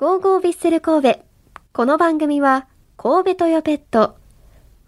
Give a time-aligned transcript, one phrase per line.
[0.00, 1.20] ゴーゴービッセル神戸。
[1.74, 2.66] この番組は、
[2.96, 4.16] 神戸トヨペット、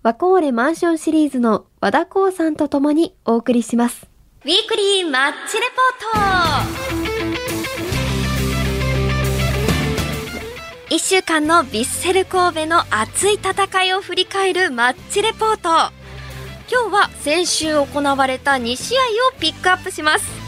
[0.02, 4.08] ワコーレマンションシリーズの和田光さんと共にお送りします。
[4.42, 6.64] ウィークリーマッチレポー
[10.88, 15.68] ト一週間のヴィッセル神戸の熱い戦いを振り返るマッチレポート
[16.70, 19.00] 今日は先週行われた2試合
[19.36, 20.41] をピックアップします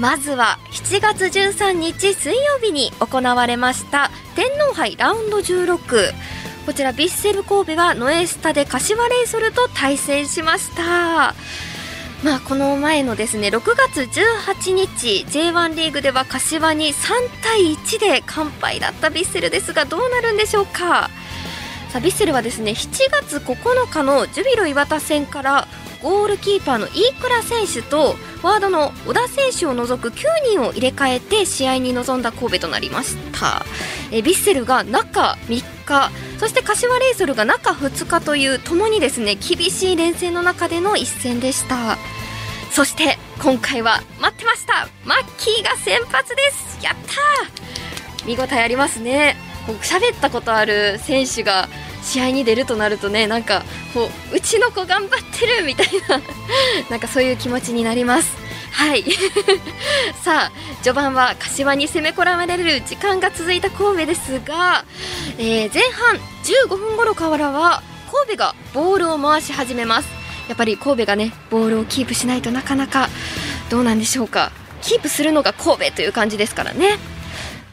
[0.00, 5.78] まずは7月13日水曜日に行われました天皇杯ラウンド16
[6.64, 11.34] こちらヴィッセル神戸はノエスタで柏レイソルと対戦しました。
[12.22, 17.12] まあ、この前のですね6月18日 J1 リーグでは柏に3
[17.42, 21.10] 対1で完敗だったヴィッセルですがどうなるんでしょうか。
[21.90, 25.68] さあヴィッセルはですね7月9日のジュビロ磐田戦から
[26.02, 30.14] ゴールキーパーの飯倉選手とフォワードの小田選手を除く9
[30.50, 33.64] 人を入れ替えて試合に臨んだ神戸となりました。
[34.10, 41.98] えヴィッセルが中3日そして柏レイソルが中2日というともにですね厳しい連戦の中での一戦でした。
[42.72, 44.88] そして今回は待ってました。
[45.04, 46.82] マッキーが先発です。
[46.82, 48.26] やったー。
[48.26, 49.36] 見応えありますね。
[49.66, 51.68] こう喋ったことある選手が
[52.02, 53.62] 試合に出るとなるとねなんか
[53.94, 56.20] こううちの子頑張ってるみたいな
[56.90, 58.36] なんかそういう気持ちになります。
[58.72, 59.04] はい。
[60.22, 64.84] さあ序盤は柏に攻め込まれる時間が続いた神戸ですが、
[65.38, 70.08] えー前半15分頃からは神戸がボールを回し始めます。
[70.48, 73.08] やっぱり神戸がねボールをキープしないとなかなか
[73.68, 74.52] どうなんでしょうか。
[74.82, 76.98] キープするのが神戸という感じですからね。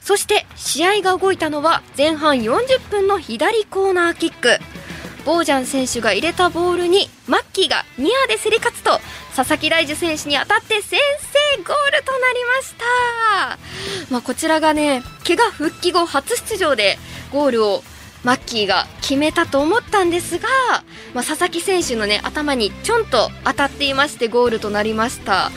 [0.08, 4.58] そして試合が動いたのは前半40分の左コーナーキック。
[5.26, 9.02] ボージャン選手が入れたボールにマッキーがニアで競り勝つと
[9.36, 12.76] 佐々木大樹選手に当たって先制ゴールとなりまし
[14.08, 16.98] た、まあ、こちらがね怪我復帰後初出場で
[17.34, 17.84] ゴールを
[18.24, 20.48] マッキーが決めたと思ったんですが、
[21.14, 25.52] まあ、佐々木選手のね頭にちょんと当たっていましてゴールとなりました。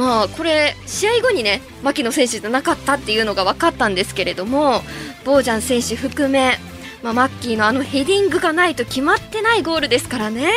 [0.00, 4.80] まあこれ試合後にね牧野選手じゃなかったっていうのが分かったんですけれども
[5.26, 6.54] ボージャン選手含め、
[7.02, 10.48] まあ、マッキーのあのヘディングがないと決まってないゴールですからね。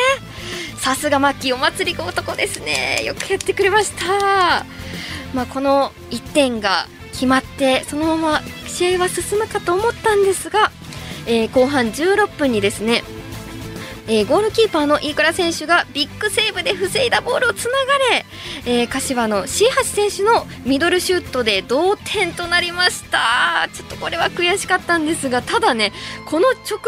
[0.78, 3.02] さすがマッキーお祭り男ですね。
[3.04, 4.64] よくやってくれました、
[5.34, 10.72] まあ、この1点が決まってそのまま試合は進むかと思ったんですが、
[11.26, 13.02] えー後半16分にですね
[14.06, 18.26] えーゴールキーパーの飯倉選手がビッグセーブで防いだボールをつながれ、
[18.66, 23.68] えー柏の C8 選手のミドルシュートで同点となりました。
[23.72, 25.92] ちょっとこれは悔しかったんですがただね
[26.26, 26.78] この直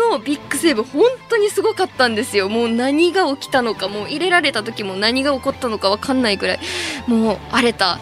[0.00, 2.48] 前のビッグセーブ本当にすごかったんですよ。
[2.48, 6.60] もう何が起きたのかもう入れられた時も何が起こったのか分かんないくらい
[7.06, 7.98] もう荒れた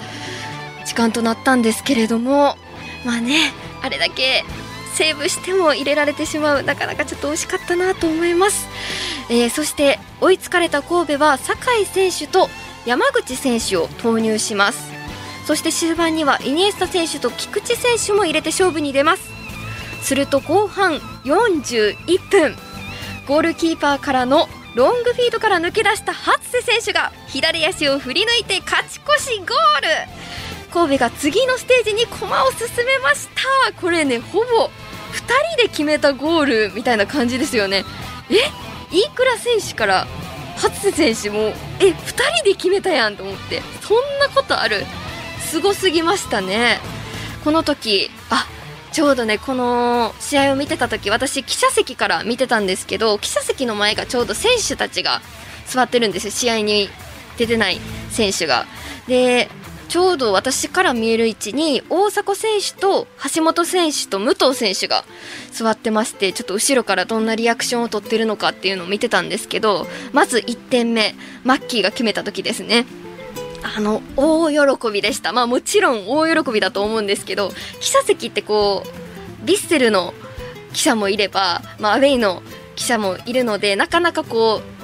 [0.85, 2.57] 時間となったんですけれども。
[3.05, 3.53] まあね
[3.83, 4.45] あれだけ
[4.95, 6.63] セーブしても入れられてしまう。
[6.63, 8.67] なかなかちょっと惜しかったなと思います、
[9.29, 12.49] えーそして追いつかれた神戸は酒井選手と
[12.87, 14.93] 山口選手を投入します。
[15.47, 19.23] そして終盤にはイニエスタ選手と菊池選手も入れて勝負に出ます。
[20.03, 22.57] すると後半41分。
[23.27, 29.55] ゴールキーパーからのロングフィードから抜け出した初瀬選手が左足を振り抜いて勝ち越しゴール。
[30.73, 33.73] 神戸が次のステージに駒を進めました。
[33.81, 34.71] これねほぼ
[35.15, 35.17] 2
[35.55, 37.85] 人で決めたゴールみたいな感じですよね。
[38.31, 38.35] え？
[38.95, 40.07] 飯倉選手から
[40.57, 43.63] 初瀬選手もえ？2人で決めたやんと思って。
[43.81, 44.85] そんなことある？
[45.41, 46.79] すごすぎましたね。
[47.45, 48.47] この時あ
[48.93, 55.21] ちょうどねこの試合を見てた時私記者席から見てたんですけど記者席の前がちょうど選手たちが
[55.67, 56.31] 座ってるんですよ。
[56.31, 56.89] 試合に
[57.37, 57.81] 出てない
[58.11, 58.67] 選手が。
[59.07, 59.51] で
[59.95, 65.05] ちょうど私から見える位置に大迫選手と橋本選手と武藤選手が
[65.53, 72.87] 座ってましてちょっと後ろからどんなリアクションを取ってるのかっていうのを見てたんですけどまず1点目マッキーが決めた時ですね。
[73.63, 75.33] あの大喜びでした。
[75.33, 80.13] まあもちろん大喜びだと思うんですけど記者席ってこうヴィッセルの
[80.73, 82.43] 記者もいれば、まあ、アウェイの
[82.75, 84.75] 記者もいるのでなかなかこう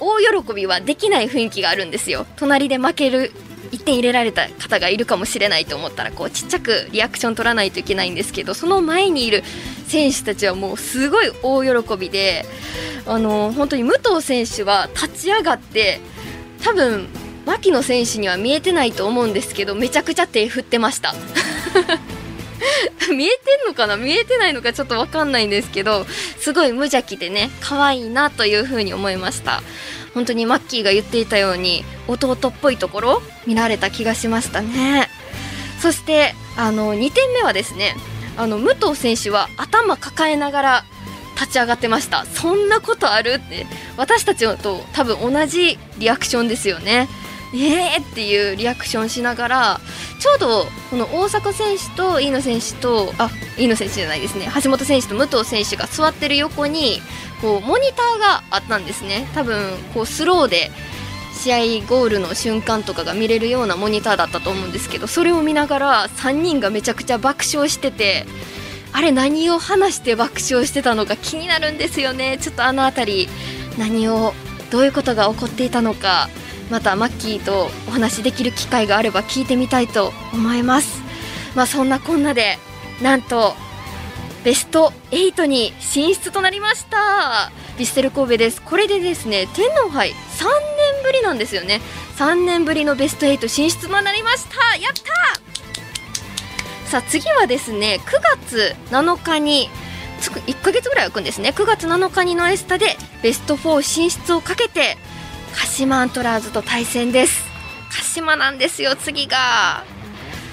[0.00, 2.26] 大喜びはできない雰囲気があるんですよ。
[2.34, 3.30] 隣で負ける
[3.70, 9.42] 1点入れられた方がいるかもしれないと思ったらこうちっちゃくリアクション取らないといけないんですけどその前にいる
[9.86, 12.44] 選手たちはもうすごい大喜びで
[13.06, 16.00] あの本当に武藤選手は立ち上がって
[16.62, 17.08] 多分
[17.46, 21.14] 牧野選手には見えてないと思うんですけどめちゃくちゃ手振ってました。
[23.14, 26.06] 見えてんのかな見えてないのかちょっと分かんないんですけど
[26.40, 29.62] すごい無邪気でね可愛いなというふうに思いました。
[30.14, 35.10] 本当にマッキーが言っていたように弟っぽいところ見られた気がしましたね。
[35.82, 37.94] そしてあの2点目はですね
[38.38, 40.84] あの武藤選手は頭抱えながら
[41.38, 42.24] 立ち上がってました。
[42.24, 43.66] そんなことあるって
[43.98, 47.08] 私たちと多分同じリアクションですよね。
[47.64, 49.80] えーっていうリアクションしながら
[50.18, 54.48] ちょうどこの大迫選手と飯野選手とあ飯野選手じゃないですね。
[54.62, 57.00] 橋本選手と武藤選手が座ってる横に
[57.40, 59.28] こうモニターがあったんですね。
[59.34, 60.70] 多分こうスローで
[61.36, 68.26] 試合ゴールの瞬間とかが見れるようなモニターだったと思うんですけどそれを見ながら3人がめちゃくちゃ爆笑してて
[68.92, 72.38] あれ何を話して爆笑してたのか気になるんですよね。
[72.40, 73.28] ちょっとあの辺り
[73.78, 74.32] 何を
[74.70, 76.30] どういうことが起こっていたのか。
[76.70, 81.00] またマッキーとお話しできる機会があれば聞いてみたいと思います。
[81.54, 82.58] まあそんなこんなで
[83.00, 83.54] なんと
[84.44, 87.50] ベスト8に進出となりました。
[87.76, 88.62] ヴィッセル神戸です。
[88.62, 91.80] これでですね天皇杯3年ぶりなんですよね。
[92.16, 94.76] 3年ぶりのベスト8進出となりました。
[94.76, 96.90] やった！
[96.90, 98.12] さあ次はですね9
[98.46, 99.68] 月7日に
[100.20, 101.50] つく1ヶ月ぐらい空くんですね。
[101.50, 104.96] 9月7日にノエスタでベスト4進出をかけて
[105.56, 107.44] 鹿島アントラーズと対戦です。
[107.90, 109.84] 鹿島なんですよ次が。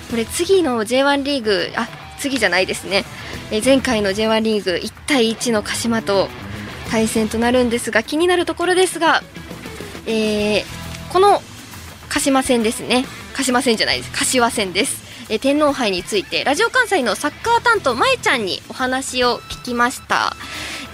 [0.09, 1.87] これ次の J1 リーグあ
[2.19, 3.03] 次じゃないですね。
[3.51, 6.29] え前回の J1 リーグ1対1の鹿島と
[6.89, 9.21] 対戦となるんですが気になるところですが、
[10.05, 10.63] えー、
[11.11, 11.41] この
[12.09, 13.05] 鹿島戦ですね。
[13.33, 14.11] 鹿島戦じゃないです。
[14.11, 15.03] 柏戦です。
[15.29, 20.35] え天皇杯についてラジオ関西のサッカー担当まえちゃんにお話を聞きました、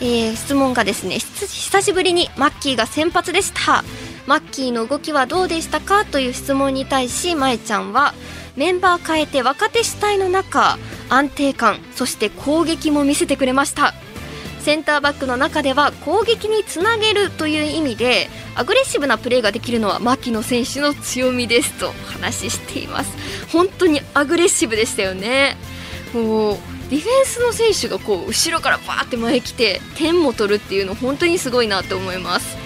[0.02, 3.84] えー、質問がですね久しぶりにマッキーが先発でした。
[4.26, 8.14] マッキーの動きはどうでしたかという質問に対しまえちゃんは
[8.56, 10.78] メンバー変えて若手主体の中
[11.10, 13.94] 安定感そして攻撃も見せてくれました。
[14.60, 23.12] センターバックの中では攻撃につなげるという意味でアグレッシブなプレーができるのは牧野選手の強みですと話しています。
[23.52, 25.58] 本当にアグレッシブでしたよね。
[26.14, 26.58] もう
[26.90, 32.58] ディフェンスの選手がこう後ろからバーって前来て点も取るっていうの本当にすごいなと思います。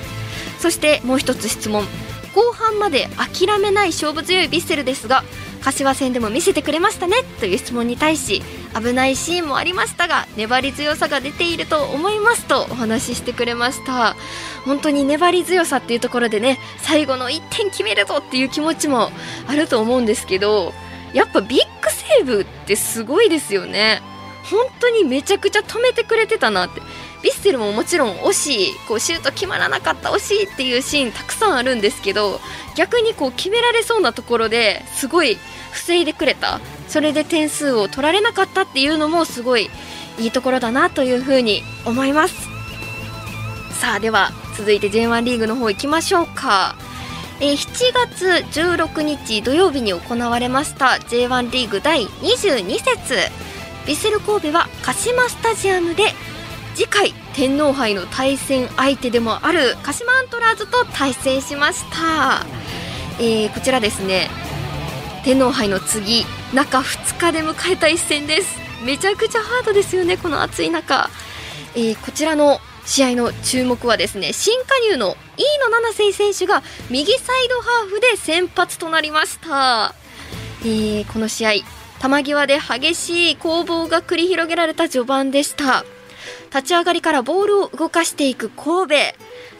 [0.59, 1.85] そしてもう一つ質問。
[2.33, 5.23] 後半まで諦めない勝負強いヴィッセルですが
[5.61, 8.41] 柏戦でも見せてくれましたねという質問に対し
[8.75, 14.15] 危ないシーンもありましたが粘り強さが出ていると思いますとお話ししてくれました。
[14.65, 19.11] 本当に粘り強さっていうところでね最後の1点決めるぞっていう気持ちも
[19.47, 20.73] あると思うんですけど
[21.13, 24.01] やっぱビッグセーブってすごいですよね。
[24.43, 26.81] 本当にめちゃくちゃ止めてくれてたなって。
[26.81, 28.73] ヴィッセルももちろん惜しい。
[28.87, 32.41] こうシュート決まらなかった惜しいっていうシーンたくさんあるんですけど
[32.75, 35.37] 逆にこう決められそうなところですごい
[35.71, 36.59] 防いでくれた。
[36.89, 39.69] それで点数を取られなかったっていうのもすごい
[40.19, 42.35] いいところだなというふうに思います。
[43.79, 46.75] さあでは続いて J1 リーグの方行きましょうか。
[47.39, 48.27] え、7月
[48.59, 53.52] 16日土曜日に行われました J1 リーグ第22節。
[53.85, 56.03] ヴィッセル神戸は鹿島スタジアムで
[56.75, 62.45] 次回天皇杯の対戦相手でもある鹿島アントラーズと対戦しました、
[63.19, 64.29] えー、こちらですね。
[65.23, 68.63] 天皇杯の次中2日で迎えた一戦です。
[68.83, 71.09] めちゃくちゃハードですよねこの暑い中、
[71.75, 79.95] えー、こちらの試合の注目はですね新加入の飯野七瀬選手が右サイドハーフで先発となりました、
[80.63, 81.51] えー、この試合
[82.03, 85.85] 球際で激しい攻防が繰り広げられた序盤でした。
[86.53, 88.95] 立ち上がりからボールを動かしていく神戸。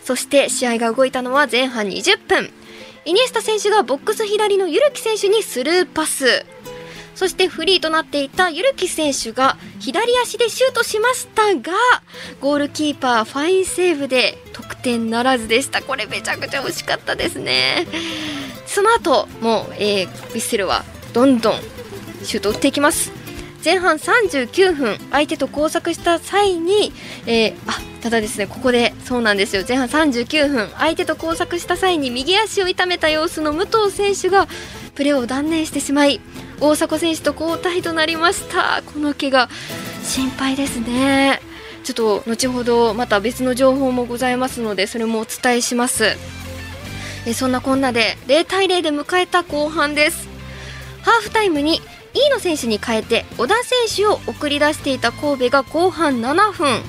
[0.03, 2.51] そして試合が動いたのは前半20分。
[3.05, 6.45] イニエスタ選手がボックス左のユルキ選手にスルーパス。
[7.15, 11.71] そしてフリーとなっていたユルキ選手が左足でシュートしましたが
[12.41, 15.81] ゴールキーパーファインセーブで得点ならずでした。
[15.81, 17.87] これめちゃくちゃ惜しかったですね。
[18.65, 21.53] その後もう、えー、ヴィッセルはどんどん
[22.25, 23.11] シュート打っていきます。
[23.63, 26.91] 前半39分相手と交錯した際に、
[27.25, 29.63] えー、あただですねここでそうなんですよ。
[29.65, 34.47] 前半39分相手と交錯した際に右足を痛めた様子の武藤選手が
[34.95, 36.19] プレーを断念してしまい
[36.59, 38.83] 大迫選手と交代となりました。
[38.85, 39.49] この怪我
[40.03, 41.39] 心配ですね。
[41.85, 46.17] ちょっと後ほどまた別の情報もございますのでそれもお伝えします。
[47.25, 50.27] えそんなこんなで0対0で迎えた後半です。
[51.01, 51.81] ハーフタイムに
[52.13, 56.81] 飯野選手に代えて小田選手を送り出していた神戸が後半7分。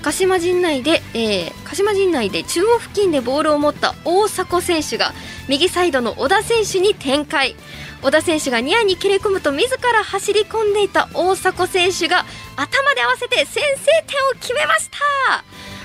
[0.00, 5.12] 鹿島陣内で、えー、鹿島陣内で中央付近でボールを持った大迫選手が
[5.48, 7.56] 右サイドの小田選手に展開。
[8.00, 12.24] 小田選手がニアに切れ込むと自ら走り込んでいた大迫選手が
[12.56, 13.60] 頭で合わせて先制
[14.06, 14.98] 点を決めました。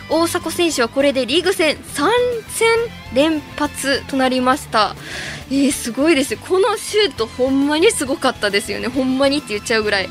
[0.10, 2.10] 大迫選手はこれでリーグ戦3
[2.50, 2.68] 戦
[3.16, 4.96] 連発となりました。
[5.54, 8.88] えー、すごいですこのシュートほんまにすごかったですよね。
[8.88, 10.10] ほんまにって言っちゃうぐらい。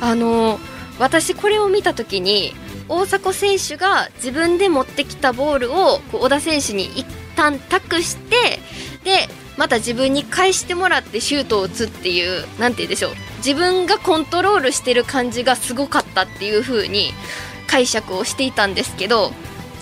[0.00, 0.60] あの
[1.00, 2.54] 私これを見た時に
[2.88, 8.60] 大迫選手が自分で持ってきたボールをこう小田選手に一旦託して
[9.02, 13.14] でまた自分に返してもらってシュートを打つっていうなんて言うんでしょう。
[13.38, 17.12] 自分がコントロールしてる感じがすごかったっていう風に
[17.66, 19.32] 解釈をしていたんですけど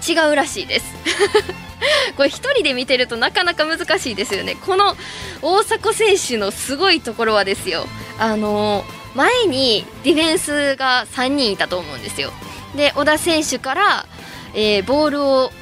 [0.09, 0.87] 違うらしいです。
[2.17, 4.57] これ一人で見てるとなかなか難しいですよね。
[4.67, 4.97] この
[5.43, 7.87] 大迫選手のすごいところはですよ。
[8.19, 12.33] あの前にディフェンスが3人いたと思うんですよ。
[12.77, 14.07] で小田選手から、
[14.55, 15.53] えー、ボールを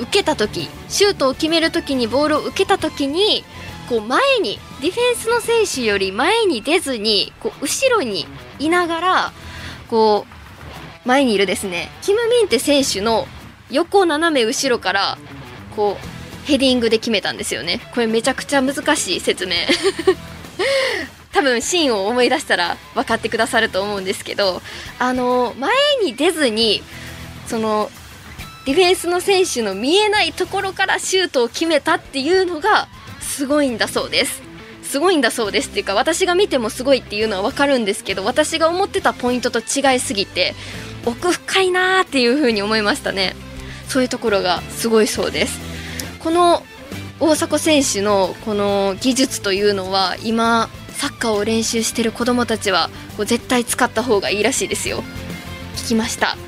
[0.00, 3.44] 受けた時シュートを決める時にボールを受けた時に
[3.88, 8.26] こう前にディフェンスの選手より前に出ずにこう後ろに
[8.58, 9.32] いながら
[9.88, 10.26] こ
[11.04, 11.90] う前にいるですね。
[12.02, 13.26] キム・ミンテ選手の
[13.70, 15.18] 横斜め後ろから
[15.76, 17.80] こうヘディングで決めたんですよね。
[17.94, 19.54] これめちゃくちゃ難しい説明。
[21.32, 24.60] 多分シーンを思い出したら分かってくださると思うんですけど
[24.98, 25.72] あの前
[26.02, 26.82] に出ずに
[27.46, 27.90] その
[28.66, 32.88] ディフェンスの選手の見えないところからシュートを決めたっていうのが
[33.20, 34.42] すごいんだそうです。
[34.82, 40.52] すごいんだそうですっていうか私が見てもすごいっていうのは分かるんですけど私が思ってたポイントと違いすぎて
[41.06, 43.36] 奥深いなーっていう風に思いましたね。
[43.90, 45.58] そういうところがすごいそうです。
[46.20, 46.62] この
[47.18, 55.02] 大迫選手のこの技術というのは今サッカーを練習してる子どもたちはこう絶対使った方がいいらしいですよ。
[55.74, 56.36] 聞きました。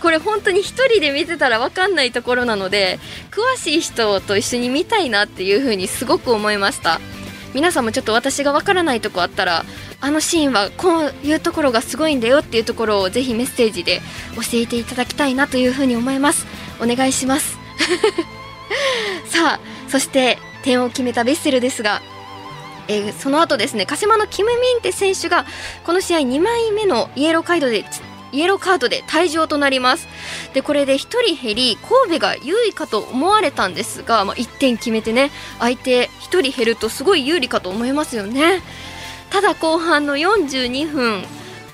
[0.00, 2.98] これ本当に1人で見てたら分かんないところなので
[3.30, 7.00] 詳しい人と一緒に見たいなっていう風にすごく思いました。
[7.54, 9.64] 皆さんもちょっと私が分からないとこあったら
[10.00, 14.00] あのシーンはこういうところがすごいんだよっていうところをぜひメッセージで
[14.36, 16.46] 教えていただきたいなという風に思います。
[16.80, 17.58] お願いします。
[19.26, 22.02] さあそして点を決めたベッセルですが
[22.88, 25.44] えー、その後ですね鹿島のキム・ミンテ選手が
[25.84, 27.84] この試合2枚目のイエローカードで
[28.32, 30.08] イエローカードで退場となります。
[30.54, 38.62] でこれで1人減り神戸が優位かと思われたんですが、まあ、1点決めてね相手1人減るとすごい有利かと思いますよね。
[39.30, 41.22] ただ後半の42分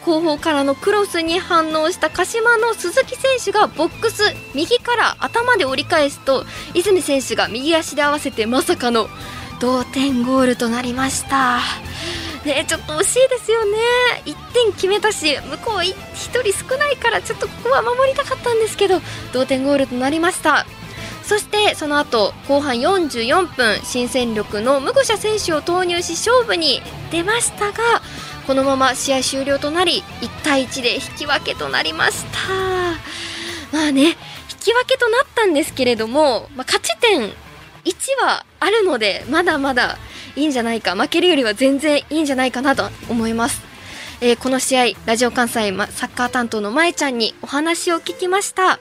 [0.04, 4.23] 後方からのクロスに反応した鹿島の鈴木選手がボックス
[4.54, 6.44] 右から頭で折り返すと
[6.75, 9.08] 泉選手が右足で合わせてまさかの
[9.61, 11.61] 同点ゴールとなりました。
[12.44, 13.78] ねちょっと惜しいですよね。
[14.26, 19.00] 1点決めたし向こう1人少ないからちょっとここは守りたかったんですけど
[19.32, 20.66] 同点ゴールとなりました。
[21.22, 27.78] そしてその後後半44分新戦力のムゴシャ選手を投入し勝負に出ましたが
[28.46, 32.38] このまま試合終了となり1対1で引き分けとなりました。
[33.72, 34.14] まあね引
[34.60, 37.32] き分けとなったんですけれども、まあ、勝ち点1
[38.22, 39.98] はあるのでまだまだ
[40.36, 43.62] いいんじゃないか負けるよりは全然いいんじゃないかなと思います、
[44.20, 48.78] えー、この試合ラジオ関西サッカー担当のまえちゃんにお話を聞きました、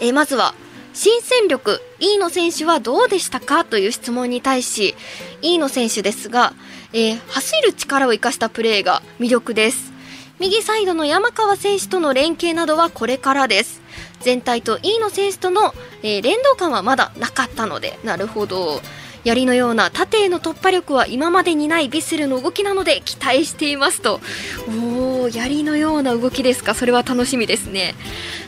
[0.00, 0.54] えー、まずは
[0.92, 3.64] 新戦力飯野選手はどうでしたか？
[3.64, 4.96] という質問に対し
[5.40, 6.52] 飯野選手ですが、
[6.92, 9.92] えー、走る力を生かしたプレーが魅力です。
[10.40, 13.80] 右サイドの山川選手との連携などはこれからです。
[14.20, 18.80] 全体と飯野選手との、えー、連動感はまだなかったのでなるほど。
[19.24, 24.20] 槍のような縦への突破力は今までにないヴィッセルの動きなので期待していますと。
[24.68, 26.74] おお槍のような動きですか。
[26.74, 27.94] それは楽しみですね。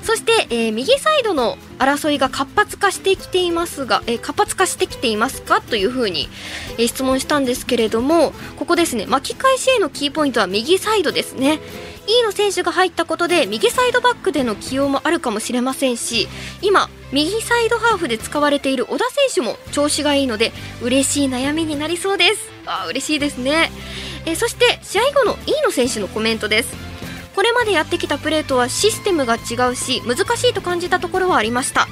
[0.02, 6.28] そして、えー、右サイドの争いが活発化してきていますが、えー、活発化してきていますかというふうに、
[6.78, 9.06] えー、質問したんですけれどもここですね。
[9.06, 11.60] 巻き返しへのキーポイントは右サイドですね。
[12.06, 16.28] 飯野選手が入ったことで右サイドバックでの起用もあるかもしれませんし
[16.60, 22.50] 今右サイドハーフで使われている小田選手も調子がいいので嬉しい悩みになりそうです。
[22.64, 23.70] あ嬉しいですね。
[24.24, 26.74] えそして試合後の飯野選手のコメントです。
[27.34, 31.86] これまでやってきたプレーとはシステムが違うし難しいと感じたところはありました。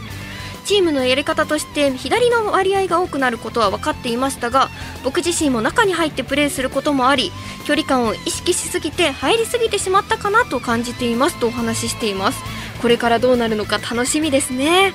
[0.71, 4.69] チームのやり方として左の割合が多くなることは分かっていましたが
[5.03, 7.33] 僕自身も中に入ってプレーすることもあり
[7.67, 12.41] 距離感を意識しすぎて入りすぎてしまったかなと感じていますとお話ししています。
[12.81, 14.93] これからどうなるのか楽しみですね。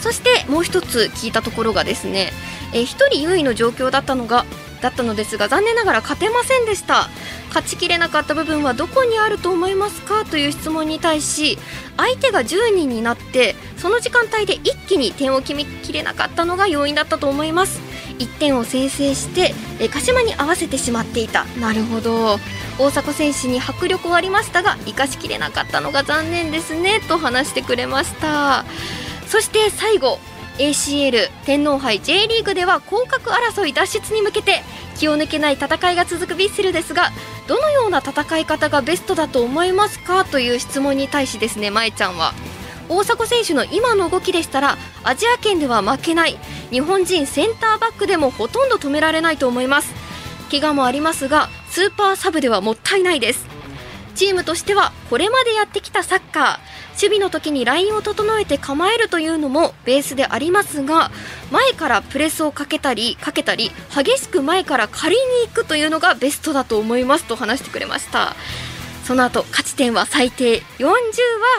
[0.00, 2.30] そしてもう一つ聞いたところがですね
[2.72, 4.46] え1人優位の状況だったのが
[4.80, 7.08] だったのですが残念ながら勝てませんでした。
[7.48, 11.58] 勝ちきれなかった部分はどこにあると思いますかという質問に対し
[11.96, 17.80] 相手が10人になってその時間帯で一気に点を決めきれなかったのが要因だったと思います。
[18.18, 21.44] 1点を先制してえ鹿島に合わせてしまっていた。
[21.60, 22.38] なるほど。
[22.78, 28.64] 大迫選手に迫力はありましたが生かしきれなかったのが残念ですねと話してくれました。
[29.26, 30.18] そして最後
[30.58, 34.62] ACL 天皇杯 J リーグでは降格争い脱出に向けて
[34.96, 37.10] 気を抜けない戦いが続くヴィッセルですが
[37.46, 42.34] どのような戦い方がベストだと思いますかという質問に対しですね舞ちゃんは。
[42.90, 46.38] 大迫選手の今の動きでしたらアジア圏では負けない。
[46.70, 49.94] 日本人センターバックでもほとんど止められないと思います。
[50.50, 53.46] 怪我もありますがスーパーサブではもったいないです。
[54.14, 56.67] チームとしてはこれまでやってきたサッカー
[57.00, 61.12] 守備の時にラインを整えて構えるというのもベースでありますが
[61.52, 68.34] 前からプレスをかけたりかけたり激しく前から借りに行くというのがベストだと思いますと話してくれました。
[69.04, 70.92] その後勝ち点は最低40は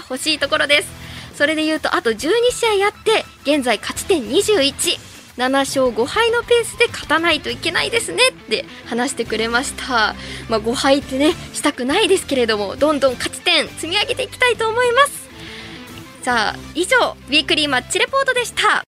[0.07, 0.89] 欲しいところです。
[1.33, 2.17] それでいうとあと12
[2.51, 4.99] 試合やって現在勝ち点21
[5.37, 8.27] 7勝5敗のペースで勝たないといけないですね。
[8.27, 10.15] って話してくれました、
[10.49, 15.28] まあ、5敗ってねしたくないですけれどもどんどん勝ち点積み上げていきたいと思います。
[16.21, 16.97] さあ以上
[17.27, 18.83] ウィークリーマッチレポートでした。